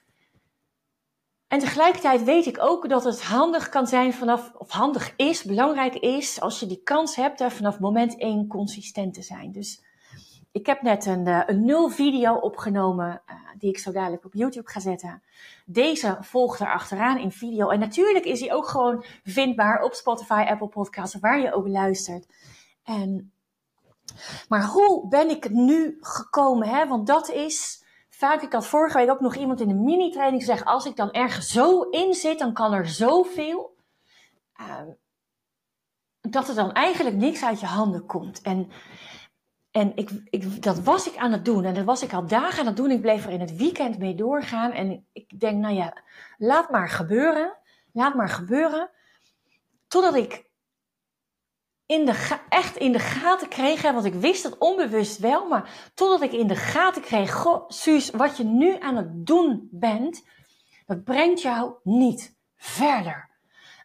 en 1.49 1.59
tegelijkertijd 1.59 2.25
weet 2.25 2.47
ik 2.47 2.59
ook 2.61 2.89
dat 2.89 3.05
het 3.05 3.23
handig 3.23 3.69
kan 3.69 3.87
zijn 3.87 4.13
vanaf, 4.13 4.53
of 4.55 4.71
handig 4.71 5.13
is, 5.17 5.45
belangrijk 5.45 5.95
is, 5.95 6.41
als 6.41 6.61
je 6.61 6.67
die 6.67 6.83
kans 6.83 7.17
hebt, 7.17 7.39
hè, 7.39 7.51
vanaf 7.51 7.79
moment 7.79 8.19
één 8.19 8.47
consistent 8.47 9.15
te 9.15 9.23
zijn. 9.23 9.53
Dus 9.53 9.83
ik 10.53 10.67
heb 10.67 10.83
net 10.83 11.07
een, 11.07 11.27
uh, 11.27 11.43
een 11.47 11.65
nul 11.65 11.89
video 11.89 12.35
opgenomen, 12.35 13.23
uh, 13.31 13.35
die 13.59 13.71
ik 13.71 13.79
zo 13.79 13.93
dadelijk 13.93 14.25
op 14.25 14.35
YouTube 14.35 14.69
ga 14.69 14.81
zetten. 14.81 15.23
Deze 15.67 16.19
volgt 16.21 16.61
er 16.61 16.73
achteraan 16.73 17.19
in 17.19 17.33
video. 17.33 17.69
En 17.69 17.79
natuurlijk 17.79 18.25
is 18.25 18.41
hij 18.41 18.53
ook 18.53 18.67
gewoon 18.67 19.05
vindbaar 19.25 19.83
op 19.83 19.95
Spotify, 19.95 20.47
Apple 20.49 20.69
Podcasts, 20.69 21.19
waar 21.21 21.41
je 21.41 21.53
ook 21.53 21.69
luistert. 21.69 22.27
En, 22.83 23.33
maar 24.49 24.65
hoe 24.65 25.09
ben 25.09 25.31
ik 25.31 25.51
nu 25.51 25.99
gekomen? 26.01 26.69
Hè? 26.69 26.89
Want 26.89 27.07
dat 27.07 27.31
is 27.31 27.85
vaak, 28.09 28.43
ik 28.43 28.53
had 28.53 28.67
vorige 28.67 28.99
week 28.99 29.11
ook 29.11 29.21
nog 29.21 29.37
iemand 29.37 29.61
in 29.61 29.69
de 29.69 29.75
mini-training 29.75 30.43
gezegd, 30.43 30.65
als 30.65 30.87
ik 30.87 30.97
dan 30.97 31.11
ergens 31.11 31.51
zo 31.51 31.83
in 31.83 32.15
zit, 32.15 32.39
dan 32.39 32.53
kan 32.53 32.73
er 32.73 32.89
zoveel, 32.89 33.77
uh, 34.61 34.81
dat 36.21 36.49
er 36.49 36.55
dan 36.55 36.73
eigenlijk 36.73 37.17
niks 37.17 37.45
uit 37.45 37.61
je 37.61 37.67
handen 37.67 38.07
komt. 38.07 38.41
En, 38.43 38.71
en 39.71 39.93
ik, 39.97 40.11
ik, 40.31 40.63
dat 40.63 40.81
was 40.81 41.07
ik 41.07 41.17
aan 41.17 41.33
het 41.33 41.45
doen 41.45 41.65
en 41.65 41.75
dat 41.75 41.85
was 41.85 42.03
ik 42.03 42.13
al 42.13 42.27
dagen 42.27 42.61
aan 42.61 42.67
het 42.67 42.77
doen. 42.77 42.91
Ik 42.91 43.01
bleef 43.01 43.25
er 43.25 43.33
in 43.33 43.41
het 43.41 43.57
weekend 43.57 43.99
mee 43.99 44.15
doorgaan 44.15 44.73
en 44.73 45.07
ik 45.13 45.41
denk, 45.41 45.61
nou 45.61 45.75
ja, 45.75 45.97
laat 46.39 46.71
maar 46.71 46.89
gebeuren, 46.89 47.57
laat 47.93 48.15
maar 48.15 48.29
gebeuren. 48.29 48.91
Totdat 49.89 50.15
ik 50.15 50.49
in 51.87 52.07
de 52.07 52.39
echt 52.49 52.77
in 52.77 52.93
de 52.93 52.99
gaten 52.99 53.49
kreeg, 53.49 53.83
want 53.83 54.05
ik 54.05 54.15
wist 54.15 54.43
het 54.43 54.59
onbewust 54.59 55.19
wel, 55.19 55.49
maar 55.49 55.91
totdat 55.95 56.23
ik 56.23 56.33
in 56.33 56.47
de 56.47 56.57
gaten 56.57 57.03
kreeg, 57.03 57.33
goh, 57.33 57.69
Suus, 57.69 58.11
wat 58.11 58.37
je 58.37 58.45
nu 58.45 58.79
aan 58.81 58.97
het 58.97 59.27
doen 59.27 59.69
bent, 59.71 60.25
dat 60.87 61.05
brengt 61.05 61.43
jou 61.43 61.75
niet 61.83 62.37
verder. 62.57 63.29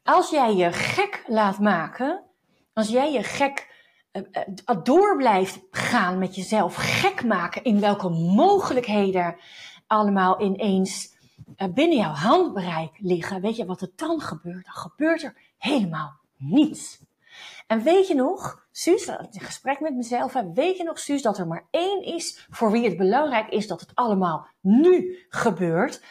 Als 0.03 0.29
jij 0.29 0.55
je 0.55 0.71
gek 0.71 1.23
laat 1.27 1.59
maken, 1.59 2.23
als 2.73 2.89
jij 2.89 3.11
je 3.11 3.23
gek 3.23 3.74
door 4.83 5.17
blijft 5.17 5.59
gaan 5.71 6.17
met 6.17 6.35
jezelf, 6.35 6.75
gek 6.75 7.23
maken 7.23 7.63
in 7.63 7.79
welke 7.79 8.09
mogelijkheden 8.09 9.35
allemaal 9.87 10.41
ineens 10.41 11.17
uh, 11.57 11.73
binnen 11.73 11.97
jouw 11.97 12.13
handbereik 12.13 12.91
liggen, 12.97 13.41
weet 13.41 13.55
je 13.55 13.65
wat 13.65 13.81
er 13.81 13.91
dan 13.95 14.21
gebeurt? 14.21 14.65
Dan 14.65 14.73
gebeurt 14.73 15.23
er 15.23 15.37
helemaal 15.57 16.19
niets. 16.37 17.03
En 17.67 17.83
weet 17.83 18.07
je 18.07 18.15
nog, 18.15 18.65
Suus, 18.71 19.07
een 19.07 19.27
gesprek 19.31 19.79
met 19.79 19.95
mezelf, 19.95 20.33
weet 20.53 20.77
je 20.77 20.83
nog, 20.83 20.99
Suus, 20.99 21.21
dat 21.21 21.37
er 21.37 21.47
maar 21.47 21.67
één 21.71 22.03
is 22.03 22.47
voor 22.49 22.71
wie 22.71 22.85
het 22.85 22.97
belangrijk 22.97 23.49
is 23.49 23.67
dat 23.67 23.79
het 23.79 23.91
allemaal 23.93 24.47
nu 24.61 25.25
gebeurt? 25.29 26.03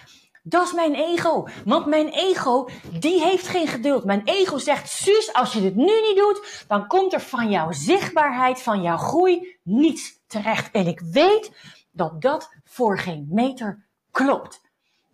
Dat 0.47 0.67
is 0.67 0.73
mijn 0.73 0.95
ego. 0.95 1.49
Want 1.65 1.87
mijn 1.87 2.09
ego, 2.09 2.69
die 3.01 3.23
heeft 3.23 3.47
geen 3.47 3.67
geduld. 3.67 4.05
Mijn 4.05 4.23
ego 4.25 4.59
zegt, 4.59 4.91
Suus, 4.91 5.33
als 5.33 5.53
je 5.53 5.61
dit 5.61 5.75
nu 5.75 5.85
niet 5.85 6.17
doet, 6.17 6.65
dan 6.69 6.87
komt 6.87 7.13
er 7.13 7.21
van 7.21 7.51
jouw 7.51 7.73
zichtbaarheid, 7.73 8.63
van 8.63 8.83
jouw 8.83 8.97
groei, 8.97 9.59
niets 9.63 10.21
terecht. 10.27 10.71
En 10.73 10.87
ik 10.87 11.01
weet 11.01 11.51
dat 11.91 12.21
dat 12.23 12.51
voor 12.65 12.99
geen 12.99 13.27
meter 13.31 13.87
klopt. 14.11 14.61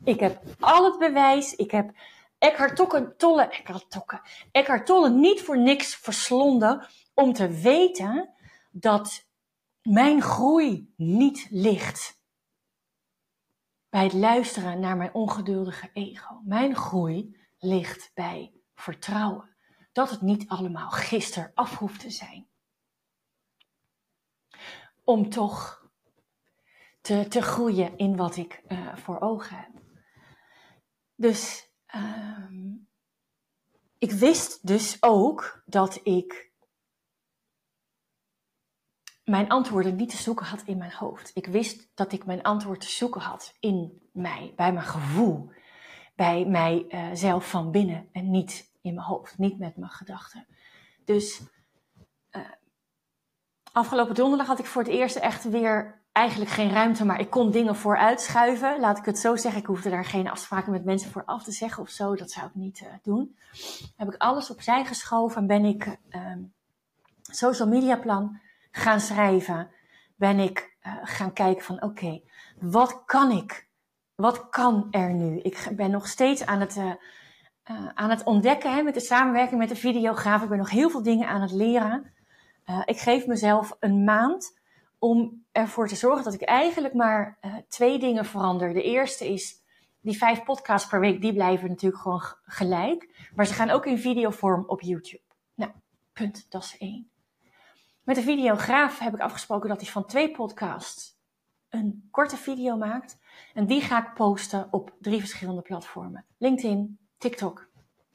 Ik 0.04 0.20
heb 0.20 0.42
al 0.60 0.84
het 0.84 0.98
bewijs, 0.98 1.54
ik 1.54 1.70
heb 1.70 1.90
Eckhart 2.38 2.76
Tolle, 3.16 3.48
Eckhart, 3.48 3.90
Tolle, 3.90 4.20
Eckhart 4.52 4.86
Tolle 4.86 5.10
niet 5.10 5.42
voor 5.42 5.58
niks 5.58 5.94
verslonden 5.94 6.86
om 7.14 7.32
te 7.32 7.48
weten 7.48 8.28
dat 8.70 9.24
mijn 9.82 10.22
groei 10.22 10.92
niet 10.96 11.46
ligt 11.50 12.19
bij 13.90 14.04
het 14.04 14.12
luisteren 14.12 14.80
naar 14.80 14.96
mijn 14.96 15.14
ongeduldige 15.14 15.90
ego. 15.92 16.40
Mijn 16.44 16.76
groei 16.76 17.36
ligt 17.58 18.10
bij 18.14 18.52
vertrouwen 18.74 19.56
dat 19.92 20.10
het 20.10 20.20
niet 20.20 20.48
allemaal 20.48 20.90
gisteren 20.90 21.50
af 21.54 21.78
hoeft 21.78 22.00
te 22.00 22.10
zijn. 22.10 22.48
Om 25.04 25.30
toch 25.30 25.88
te, 27.00 27.26
te 27.28 27.42
groeien 27.42 27.96
in 27.96 28.16
wat 28.16 28.36
ik 28.36 28.62
uh, 28.68 28.96
voor 28.96 29.20
ogen 29.20 29.56
heb. 29.56 29.70
Dus 31.14 31.70
Ehm, 31.90 32.74
ik 33.98 34.12
wist 34.12 34.66
dus 34.66 34.96
ook 35.00 35.62
dat 35.66 36.00
ik 36.02 36.49
mijn 39.24 39.48
antwoorden 39.48 39.96
niet 39.96 40.10
te 40.10 40.16
zoeken 40.16 40.46
had 40.46 40.62
in 40.62 40.78
mijn 40.78 40.92
hoofd. 40.92 41.30
Ik 41.34 41.46
wist 41.46 41.90
dat 41.94 42.12
ik 42.12 42.26
mijn 42.26 42.42
antwoord 42.42 42.80
te 42.80 42.90
zoeken 42.90 43.20
had 43.20 43.56
in 43.60 44.08
mij, 44.12 44.52
bij 44.56 44.72
mijn 44.72 44.86
gevoel, 44.86 45.50
bij 46.14 46.44
mijzelf 46.46 47.44
uh, 47.44 47.50
van 47.50 47.70
binnen 47.70 48.08
en 48.12 48.30
niet 48.30 48.70
in 48.80 48.94
mijn 48.94 49.06
hoofd, 49.06 49.38
niet 49.38 49.58
met 49.58 49.76
mijn 49.76 49.90
gedachten. 49.90 50.46
Dus 51.04 51.42
uh, 52.32 52.42
afgelopen 53.72 54.14
donderdag 54.14 54.46
had 54.46 54.58
ik 54.58 54.66
voor 54.66 54.82
het 54.82 54.90
eerst 54.90 55.16
echt 55.16 55.50
weer 55.50 56.00
eigenlijk 56.12 56.50
geen 56.50 56.70
ruimte, 56.70 57.04
maar 57.04 57.20
ik 57.20 57.30
kon 57.30 57.50
dingen 57.50 57.76
vooruitschuiven. 57.76 58.80
Laat 58.80 58.98
ik 58.98 59.04
het 59.04 59.18
zo 59.18 59.36
zeggen. 59.36 59.60
Ik 59.60 59.66
hoefde 59.66 59.90
daar 59.90 60.04
geen 60.04 60.30
afspraken 60.30 60.72
met 60.72 60.84
mensen 60.84 61.10
voor 61.10 61.24
af 61.24 61.42
te 61.42 61.52
zeggen 61.52 61.82
of 61.82 61.88
zo. 61.88 62.16
Dat 62.16 62.30
zou 62.30 62.46
ik 62.46 62.54
niet 62.54 62.80
uh, 62.80 62.88
doen. 63.02 63.36
Heb 63.96 64.08
ik 64.12 64.20
alles 64.20 64.50
opzij 64.50 64.84
geschoven 64.84 65.40
en 65.40 65.46
ben 65.46 65.64
ik 65.64 65.98
uh, 66.10 66.36
social 67.22 67.68
media 67.68 67.96
plan 67.96 68.40
gaan 68.70 69.00
schrijven. 69.00 69.70
Ben 70.16 70.38
ik 70.38 70.76
uh, 70.86 70.96
gaan 71.02 71.32
kijken 71.32 71.64
van 71.64 71.82
oké, 71.82 72.20
wat 72.60 73.02
kan 73.04 73.30
ik? 73.30 73.68
Wat 74.14 74.48
kan 74.48 74.86
er 74.90 75.12
nu? 75.12 75.38
Ik 75.38 75.68
ben 75.72 75.90
nog 75.90 76.08
steeds 76.08 76.46
aan 76.46 76.60
het, 76.60 76.76
uh, 76.76 76.92
aan 77.94 78.10
het 78.10 78.24
ontdekken 78.24 78.74
hè, 78.74 78.82
met 78.82 78.94
de 78.94 79.00
samenwerking 79.00 79.60
met 79.60 79.68
de 79.68 79.76
videograaf. 79.76 80.42
Ik 80.42 80.48
ben 80.48 80.58
nog 80.58 80.70
heel 80.70 80.90
veel 80.90 81.02
dingen 81.02 81.28
aan 81.28 81.40
het 81.40 81.52
leren. 81.52 82.12
ik 82.84 82.98
geef 82.98 83.26
mezelf 83.26 83.76
een 83.80 84.04
maand 84.04 84.58
om 84.98 85.44
ervoor 85.52 85.88
te 85.88 85.96
zorgen 85.96 86.24
dat 86.24 86.34
ik 86.34 86.42
eigenlijk 86.42 86.94
maar 86.94 87.38
twee 87.68 87.98
dingen 87.98 88.24
verander. 88.24 88.72
De 88.72 88.82
eerste 88.82 89.32
is, 89.32 89.62
die 90.00 90.18
vijf 90.18 90.42
podcasts 90.42 90.88
per 90.88 91.00
week, 91.00 91.20
die 91.20 91.32
blijven 91.32 91.68
natuurlijk 91.68 92.02
gewoon 92.02 92.22
gelijk. 92.42 93.28
Maar 93.34 93.46
ze 93.46 93.54
gaan 93.54 93.70
ook 93.70 93.86
in 93.86 93.98
videovorm 93.98 94.64
op 94.66 94.80
YouTube. 94.80 95.22
Nou, 95.54 95.72
punt, 96.12 96.46
dat 96.50 96.62
is 96.62 96.78
één. 96.78 97.09
Met 98.10 98.18
de 98.18 98.24
videograaf 98.24 98.98
heb 98.98 99.14
ik 99.14 99.20
afgesproken 99.20 99.68
dat 99.68 99.80
hij 99.80 99.90
van 99.90 100.06
twee 100.06 100.30
podcasts 100.30 101.18
een 101.68 102.08
korte 102.10 102.36
video 102.36 102.76
maakt. 102.76 103.18
En 103.54 103.66
die 103.66 103.80
ga 103.80 104.06
ik 104.06 104.14
posten 104.14 104.68
op 104.70 104.94
drie 105.00 105.20
verschillende 105.20 105.62
platformen. 105.62 106.26
LinkedIn, 106.38 106.98
TikTok. 107.18 107.70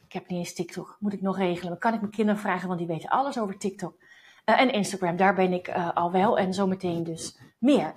Ik 0.06 0.14
heb 0.14 0.28
niet 0.28 0.40
eens 0.40 0.54
TikTok, 0.54 0.98
moet 1.00 1.14
ik 1.14 1.22
nog 1.22 1.38
regelen. 1.38 1.70
Dan 1.70 1.80
kan 1.80 1.94
ik 1.94 2.00
mijn 2.00 2.12
kinderen 2.12 2.42
vragen, 2.42 2.68
want 2.68 2.80
die 2.80 2.88
weten 2.88 3.10
alles 3.10 3.38
over 3.38 3.58
TikTok. 3.58 3.98
Uh, 4.46 4.60
en 4.60 4.74
Instagram, 4.74 5.16
daar 5.16 5.36
ben 5.36 5.54
ik 5.54 5.68
uh, 5.68 5.94
al 5.94 6.12
wel. 6.12 6.38
En 6.38 6.54
zometeen 6.54 7.04
dus 7.04 7.40
meer. 7.58 7.96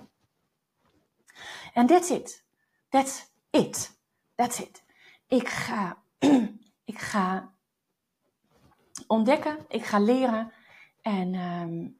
En 1.73 1.85
that's 1.85 2.09
it. 2.09 2.45
That's 2.89 3.31
it. 3.49 3.99
That's 4.35 4.59
it. 4.59 4.83
Ik 5.27 5.47
ga, 5.47 6.03
ik 6.93 6.99
ga 6.99 7.53
ontdekken, 9.07 9.65
ik 9.67 9.85
ga 9.85 9.99
leren. 9.99 10.51
En 11.09 11.35
um, 11.35 11.99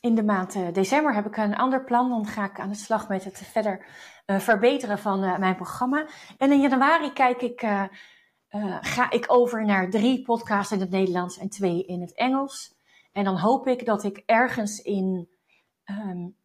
in 0.00 0.14
de 0.14 0.22
maand 0.22 0.54
uh, 0.54 0.72
december 0.72 1.14
heb 1.14 1.26
ik 1.26 1.36
een 1.36 1.56
ander 1.56 1.84
plan. 1.84 2.08
Dan 2.08 2.26
ga 2.26 2.44
ik 2.44 2.60
aan 2.60 2.68
de 2.68 2.74
slag 2.74 3.08
met 3.08 3.24
het 3.24 3.38
verder 3.38 3.86
uh, 4.26 4.38
verbeteren 4.38 4.98
van 4.98 5.24
uh, 5.24 5.38
mijn 5.38 5.56
programma. 5.56 6.06
En 6.38 6.52
in 6.52 6.60
januari 6.60 7.12
kijk 7.12 7.42
ik, 7.42 7.60
ga 8.80 9.10
ik 9.10 9.24
over 9.26 9.64
naar 9.64 9.90
drie 9.90 10.22
podcasts 10.22 10.72
in 10.72 10.80
het 10.80 10.90
Nederlands 10.90 11.38
en 11.38 11.48
twee 11.48 11.84
in 11.84 12.00
het 12.00 12.14
Engels. 12.14 12.74
En 13.12 13.24
dan 13.24 13.38
hoop 13.38 13.66
ik 13.66 13.86
dat 13.86 14.04
ik 14.04 14.22
ergens 14.26 14.82
in, 14.82 15.28
um, 15.84 16.36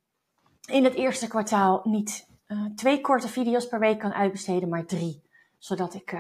in 0.66 0.84
het 0.84 0.94
eerste 0.94 1.28
kwartaal 1.28 1.82
niet 1.84 2.28
twee 2.76 3.02
korte 3.02 3.28
video's 3.28 3.68
per 3.68 3.80
week 3.80 4.00
kan 4.00 4.14
uitbesteden, 4.14 4.70
maar 4.70 4.86
drie. 4.86 5.24
Zodat 5.58 5.94
ik 5.94 6.18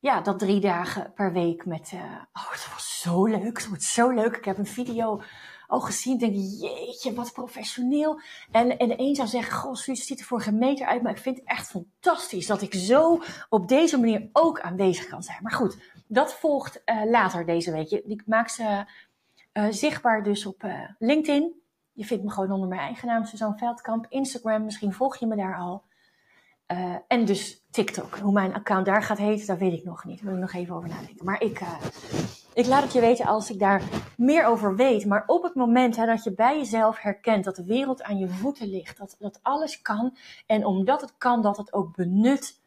ja, 0.00 0.20
dat 0.20 0.38
drie 0.38 0.60
dagen 0.60 1.12
per 1.14 1.32
week 1.32 1.66
met. 1.66 1.90
Uh, 1.94 2.00
oh, 2.32 2.50
het 2.50 2.68
was 2.72 3.00
zo 3.00 3.26
leuk. 3.26 3.58
Het 3.58 3.68
wordt 3.68 3.82
zo 3.82 4.10
leuk. 4.10 4.36
Ik 4.36 4.44
heb 4.44 4.58
een 4.58 4.66
video 4.66 5.22
al 5.66 5.80
gezien. 5.80 6.18
Denk, 6.18 6.34
jeetje, 6.34 7.14
wat 7.14 7.32
professioneel. 7.32 8.20
En, 8.50 8.78
en 8.78 8.88
de 8.88 8.94
een 8.98 9.14
zou 9.14 9.28
zeggen, 9.28 9.58
goh, 9.58 9.74
Suus, 9.74 10.06
ziet 10.06 10.20
er 10.20 10.26
voor 10.26 10.40
geen 10.40 10.58
meter 10.58 10.86
uit. 10.86 11.02
Maar 11.02 11.12
ik 11.12 11.18
vind 11.18 11.36
het 11.36 11.46
echt 11.46 11.68
fantastisch 11.68 12.46
dat 12.46 12.62
ik 12.62 12.74
zo 12.74 13.22
op 13.48 13.68
deze 13.68 13.98
manier 13.98 14.28
ook 14.32 14.60
aanwezig 14.60 15.06
kan 15.06 15.22
zijn. 15.22 15.38
Maar 15.42 15.52
goed, 15.52 15.78
dat 16.06 16.34
volgt 16.34 16.82
uh, 16.84 17.04
later 17.10 17.46
deze 17.46 17.72
week. 17.72 17.90
Ik 17.90 18.22
maak 18.26 18.48
ze 18.48 18.84
zichtbaar 19.70 20.22
dus 20.22 20.46
op 20.46 20.64
LinkedIn. 20.98 21.62
Je 21.92 22.04
vindt 22.04 22.24
me 22.24 22.30
gewoon 22.30 22.52
onder 22.52 22.68
mijn 22.68 22.80
eigen 22.80 23.08
naam, 23.08 23.24
Suzanne 23.24 23.58
Veldkamp. 23.58 24.06
Instagram, 24.08 24.64
misschien 24.64 24.92
volg 24.92 25.16
je 25.16 25.26
me 25.26 25.36
daar 25.36 25.56
al. 25.56 25.82
Uh, 26.72 26.96
en 27.08 27.24
dus 27.24 27.64
TikTok. 27.70 28.18
Hoe 28.18 28.32
mijn 28.32 28.54
account 28.54 28.86
daar 28.86 29.02
gaat 29.02 29.18
heten, 29.18 29.46
dat 29.46 29.58
weet 29.58 29.72
ik 29.72 29.84
nog 29.84 30.04
niet. 30.04 30.16
Daar 30.16 30.26
moet 30.26 30.34
ik 30.34 30.52
nog 30.52 30.62
even 30.62 30.74
over 30.74 30.88
nadenken. 30.88 31.24
Maar 31.24 31.42
ik, 31.42 31.60
uh, 31.60 31.74
ik 32.54 32.66
laat 32.66 32.82
het 32.82 32.92
je 32.92 33.00
weten 33.00 33.26
als 33.26 33.50
ik 33.50 33.58
daar 33.58 33.82
meer 34.16 34.44
over 34.44 34.76
weet. 34.76 35.06
Maar 35.06 35.24
op 35.26 35.42
het 35.42 35.54
moment 35.54 35.94
dat 35.94 36.24
je 36.24 36.34
bij 36.34 36.56
jezelf 36.58 36.98
herkent 36.98 37.44
dat 37.44 37.56
de 37.56 37.64
wereld 37.64 38.02
aan 38.02 38.18
je 38.18 38.28
voeten 38.28 38.68
ligt, 38.68 38.98
dat, 38.98 39.16
dat 39.18 39.38
alles 39.42 39.82
kan. 39.82 40.16
En 40.46 40.64
omdat 40.64 41.00
het 41.00 41.14
kan, 41.18 41.42
dat 41.42 41.56
het 41.56 41.72
ook 41.72 41.96
benut 41.96 42.60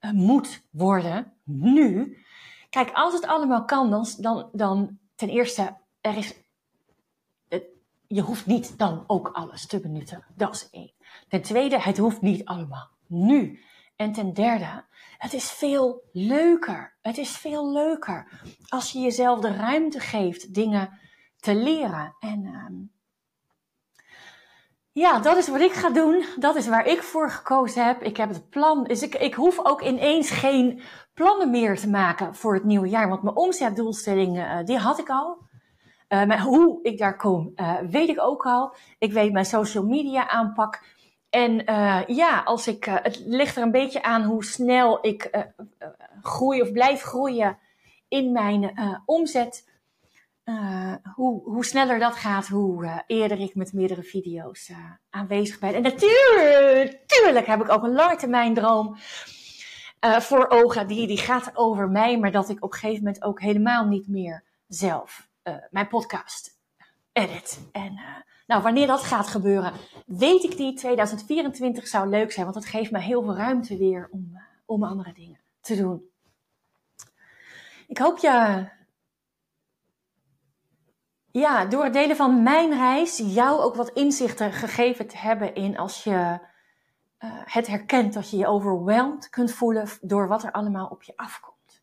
uh, 0.00 0.10
moet 0.10 0.62
worden. 0.70 1.32
Nu. 1.44 2.16
Kijk, 2.70 2.90
als 2.92 3.14
het 3.14 3.26
allemaal 3.26 3.64
kan, 3.64 3.90
dan, 3.90 4.06
dan, 4.18 4.48
dan 4.52 4.98
ten 5.14 5.28
eerste, 5.28 5.76
er 6.00 6.16
is 6.16 6.44
je 8.08 8.20
hoeft 8.20 8.46
niet 8.46 8.78
dan 8.78 9.04
ook 9.06 9.28
alles 9.28 9.66
te 9.66 9.80
benutten. 9.80 10.24
Dat 10.34 10.54
is 10.54 10.68
één. 10.70 10.92
Ten 11.28 11.42
tweede, 11.42 11.80
het 11.80 11.98
hoeft 11.98 12.20
niet 12.20 12.44
allemaal 12.44 12.94
nu. 13.08 13.60
En 13.96 14.12
ten 14.12 14.32
derde, 14.32 14.84
het 15.18 15.32
is 15.32 15.50
veel 15.50 16.02
leuker. 16.12 16.96
Het 17.02 17.18
is 17.18 17.30
veel 17.30 17.72
leuker 17.72 18.28
als 18.68 18.92
je 18.92 18.98
jezelf 18.98 19.40
de 19.40 19.52
ruimte 19.52 20.00
geeft 20.00 20.54
dingen 20.54 20.98
te 21.36 21.54
leren. 21.54 22.16
En 22.18 22.44
uh, 22.44 22.88
ja, 24.92 25.18
dat 25.18 25.36
is 25.36 25.48
wat 25.48 25.60
ik 25.60 25.72
ga 25.72 25.90
doen. 25.90 26.24
Dat 26.38 26.56
is 26.56 26.68
waar 26.68 26.86
ik 26.86 27.02
voor 27.02 27.30
gekozen 27.30 27.86
heb. 27.86 28.02
Ik 28.02 28.16
heb 28.16 28.28
het 28.28 28.48
plan. 28.48 28.84
Dus 28.84 29.02
ik, 29.02 29.14
ik 29.14 29.34
hoef 29.34 29.64
ook 29.64 29.82
ineens 29.82 30.30
geen 30.30 30.82
plannen 31.14 31.50
meer 31.50 31.76
te 31.76 31.88
maken 31.88 32.34
voor 32.34 32.54
het 32.54 32.64
nieuwe 32.64 32.88
jaar. 32.88 33.08
Want 33.08 33.22
mijn 33.22 33.36
omzetdoelstellingen, 33.36 34.58
uh, 34.58 34.64
die 34.64 34.78
had 34.78 34.98
ik 34.98 35.08
al. 35.10 35.38
Uh, 36.08 36.24
maar 36.24 36.40
hoe 36.40 36.78
ik 36.82 36.98
daar 36.98 37.16
kom, 37.16 37.52
uh, 37.56 37.78
weet 37.90 38.08
ik 38.08 38.20
ook 38.20 38.46
al. 38.46 38.74
Ik 38.98 39.12
weet 39.12 39.32
mijn 39.32 39.44
social 39.44 39.84
media 39.84 40.28
aanpak. 40.28 40.95
En 41.36 41.70
uh, 41.70 42.02
ja, 42.06 42.40
als 42.40 42.66
ik, 42.66 42.84
het 42.84 43.22
ligt 43.24 43.56
er 43.56 43.62
een 43.62 43.70
beetje 43.70 44.02
aan 44.02 44.22
hoe 44.22 44.44
snel 44.44 45.06
ik 45.06 45.46
groei 46.22 46.62
of 46.62 46.72
blijf 46.72 47.02
groeien 47.02 47.58
in 48.08 48.32
mijn 48.32 48.72
omzet. 49.04 49.68
hoe, 51.14 51.42
hoe 51.44 51.64
sneller 51.64 51.98
dat 51.98 52.14
gaat, 52.14 52.48
hoe 52.48 53.02
eerder 53.06 53.40
ik 53.40 53.54
met 53.54 53.72
meerdere 53.72 54.02
video's 54.02 54.70
aanwezig 55.10 55.58
ben. 55.58 55.74
En 55.74 55.82
natuurlijk, 55.82 57.46
heb 57.46 57.60
ik 57.60 57.70
ook 57.70 57.82
een 57.82 57.94
lange 57.94 58.16
termijn 58.16 58.54
droom 58.54 58.96
voor 60.00 60.48
ogen. 60.48 60.86
Die, 60.86 61.06
die 61.06 61.18
gaat 61.18 61.50
over 61.54 61.88
mij, 61.88 62.18
maar 62.18 62.32
dat 62.32 62.48
ik 62.48 62.64
op 62.64 62.72
een 62.72 62.78
gegeven 62.78 63.04
moment 63.04 63.22
ook 63.22 63.40
helemaal 63.40 63.86
niet 63.86 64.08
meer 64.08 64.44
zelf 64.68 65.28
mijn 65.70 65.88
podcast 65.88 66.58
edit. 67.12 67.68
En 67.72 68.00
nou, 68.46 68.62
wanneer 68.62 68.86
dat 68.86 69.02
gaat 69.02 69.26
gebeuren, 69.26 69.72
weet 70.06 70.44
ik 70.44 70.58
niet. 70.58 70.78
2024 70.78 71.86
zou 71.86 72.08
leuk 72.08 72.32
zijn, 72.32 72.46
want 72.46 72.56
dat 72.58 72.66
geeft 72.66 72.90
me 72.90 72.98
heel 72.98 73.22
veel 73.22 73.36
ruimte 73.36 73.76
weer 73.76 74.08
om, 74.10 74.30
uh, 74.32 74.40
om 74.64 74.84
andere 74.84 75.12
dingen 75.12 75.40
te 75.60 75.76
doen. 75.76 76.10
Ik 77.88 77.98
hoop 77.98 78.18
je, 78.18 78.68
ja, 81.30 81.64
door 81.64 81.84
het 81.84 81.92
delen 81.92 82.16
van 82.16 82.42
mijn 82.42 82.70
reis, 82.70 83.16
jou 83.24 83.60
ook 83.60 83.74
wat 83.74 83.90
inzichten 83.90 84.52
gegeven 84.52 85.06
te 85.06 85.16
hebben 85.16 85.54
in 85.54 85.76
als 85.76 86.04
je 86.04 86.38
het 87.44 87.66
herkent 87.66 88.12
dat 88.12 88.30
je 88.30 88.36
je 88.36 88.46
overweldigd 88.46 89.28
kunt 89.28 89.52
voelen 89.52 89.88
door 90.00 90.28
wat 90.28 90.42
er 90.42 90.52
allemaal 90.52 90.86
op 90.86 91.02
je 91.02 91.12
afkomt. 91.16 91.82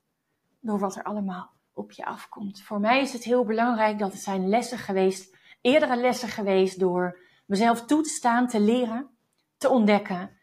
Door 0.59 0.79
wat 0.79 0.95
er 0.95 1.03
allemaal 1.03 1.51
op 1.73 1.91
je 1.91 2.05
afkomt. 2.05 2.61
Voor 2.61 2.79
mij 2.79 3.01
is 3.01 3.13
het 3.13 3.23
heel 3.23 3.45
belangrijk 3.45 3.99
dat 3.99 4.11
het 4.11 4.21
zijn 4.21 4.49
lessen 4.49 4.77
geweest, 4.77 5.32
eerdere 5.63 5.95
lessen 5.95 6.29
geweest 6.29 6.79
door 6.79 7.19
mezelf 7.45 7.85
toe 7.85 8.01
te 8.01 8.09
staan, 8.09 8.47
te 8.47 8.59
leren, 8.59 9.09
te 9.57 9.69
ontdekken. 9.69 10.37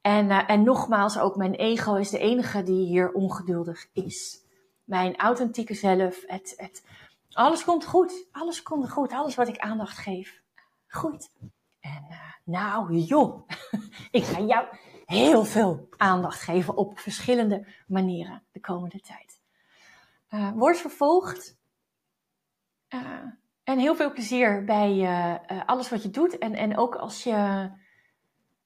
En, 0.00 0.30
uh, 0.30 0.50
en 0.50 0.62
nogmaals, 0.62 1.18
ook 1.18 1.36
mijn 1.36 1.54
ego 1.54 1.94
is 1.94 2.10
de 2.10 2.18
enige 2.18 2.62
die 2.62 2.86
hier 2.86 3.12
ongeduldig 3.12 3.86
is. 3.92 4.44
Mijn 4.84 5.16
authentieke 5.16 5.74
zelf, 5.74 6.22
het, 6.26 6.54
het, 6.56 6.86
alles 7.32 7.64
komt 7.64 7.84
goed, 7.84 8.26
alles 8.32 8.62
komt 8.62 8.90
goed, 8.90 9.12
alles 9.12 9.34
wat 9.34 9.48
ik 9.48 9.58
aandacht 9.58 9.98
geef, 9.98 10.42
goed. 10.88 11.30
En 11.80 12.06
uh, 12.10 12.18
nou 12.44 12.94
joh, 12.94 13.48
ik 14.10 14.24
ga 14.24 14.40
jou 14.40 14.66
heel 15.04 15.44
veel 15.44 15.88
aandacht 15.96 16.40
geven 16.40 16.76
op 16.76 16.98
verschillende 16.98 17.66
manieren 17.86 18.42
de 18.52 18.60
komende 18.60 19.00
tijd. 19.00 19.40
Uh, 20.30 20.52
word 20.52 20.76
vervolgd. 20.76 21.56
En 23.64 23.78
heel 23.78 23.96
veel 23.96 24.12
plezier 24.12 24.64
bij 24.64 24.94
uh, 24.96 25.60
alles 25.66 25.90
wat 25.90 26.02
je 26.02 26.10
doet. 26.10 26.38
En, 26.38 26.54
en 26.54 26.76
ook 26.76 26.94
als 26.94 27.22
je, 27.22 27.70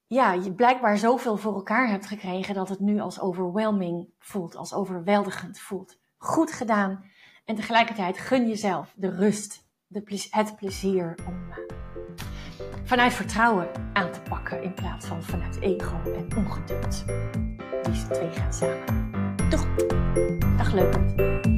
ja, 0.07 0.33
je 0.33 0.55
blijkbaar 0.55 0.99
zoveel 0.99 1.37
voor 1.37 1.55
elkaar 1.55 1.89
hebt 1.89 2.07
gekregen 2.07 2.55
dat 2.55 2.69
het 2.69 2.81
nu 2.81 3.01
als 3.01 3.21
overwhelming 3.21 4.09
voelt, 4.19 4.57
als 4.57 4.75
overweldigend 4.75 5.61
voelt. 5.61 5.99
Goed 6.17 6.53
gedaan. 6.53 7.05
En 7.45 7.55
tegelijkertijd 7.55 8.19
gun 8.19 8.49
jezelf 8.49 8.95
de 8.97 9.11
rust, 9.11 9.67
de, 9.87 10.27
het 10.31 10.57
plezier 10.57 11.19
om 11.27 11.49
vanuit 12.85 13.13
vertrouwen 13.13 13.69
aan 13.93 14.13
te 14.13 14.21
pakken 14.21 14.63
in 14.63 14.75
plaats 14.75 15.07
van 15.07 15.23
vanuit 15.23 15.61
ego 15.61 16.01
en 16.05 16.37
ongeduld. 16.37 17.05
Die 17.83 18.07
twee 18.11 18.31
gaan 18.31 18.53
samen. 18.53 19.11
Doeg! 19.51 19.67
Dag 20.57 20.73
leuk. 20.73 21.58